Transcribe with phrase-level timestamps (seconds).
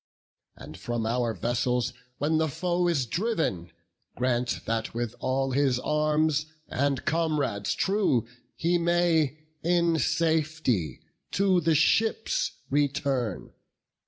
[0.55, 3.69] And from our vessels when the foe is driv'n,
[4.15, 8.25] Grant that with all his arms and comrades true
[8.55, 11.01] He may in safety
[11.33, 13.53] to the ships return."